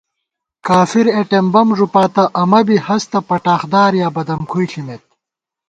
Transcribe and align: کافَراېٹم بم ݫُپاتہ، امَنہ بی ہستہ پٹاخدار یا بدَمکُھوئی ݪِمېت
کافَراېٹم 0.67 1.45
بم 1.53 1.67
ݫُپاتہ، 1.77 2.23
امَنہ 2.41 2.61
بی 2.65 2.77
ہستہ 2.85 3.19
پٹاخدار 3.27 3.91
یا 4.01 4.07
بدَمکُھوئی 4.15 4.65
ݪِمېت 4.71 5.03